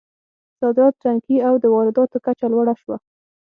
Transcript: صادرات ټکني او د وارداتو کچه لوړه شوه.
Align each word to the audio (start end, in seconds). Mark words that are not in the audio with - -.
صادرات 0.59 0.93
ټکني 1.03 1.37
او 1.47 1.53
د 1.63 1.65
وارداتو 1.75 2.17
کچه 2.25 2.45
لوړه 2.53 2.75
شوه. 2.81 2.97